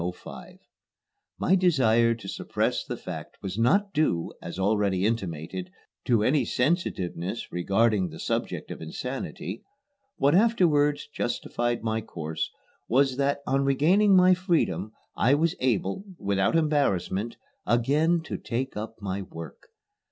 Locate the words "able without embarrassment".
15.59-17.37